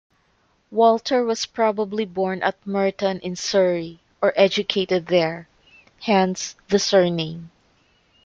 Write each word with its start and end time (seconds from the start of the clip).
Walter 0.71 1.23
was 1.23 1.45
probably 1.45 2.05
born 2.05 2.41
at 2.41 2.55
Merton 2.65 3.19
in 3.19 3.35
Surrey 3.35 3.99
or 4.19 4.33
educated 4.35 5.05
there; 5.05 5.47
hence 6.01 6.55
the 6.69 6.79
surname. 6.79 7.51